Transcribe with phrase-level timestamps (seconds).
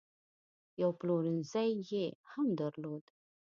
[0.81, 3.05] یو پلورنځی یې هم درلود.